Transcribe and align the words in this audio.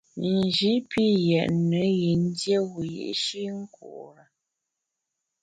Nji 0.35 0.71
pi 0.89 1.05
yètne 1.27 1.81
yin 2.01 2.21
dié 2.37 2.57
wiyi’shi 2.73 3.43
nkure. 3.59 4.23